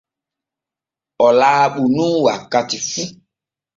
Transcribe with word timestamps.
O 1.25 1.27
laaɓu 1.39 1.81
nun 1.95 2.13
wakkati 2.25 2.77
fu. 2.89 3.03